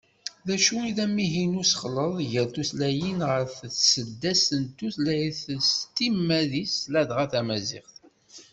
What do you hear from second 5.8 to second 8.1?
timmad-is, ladɣa tamaziɣt?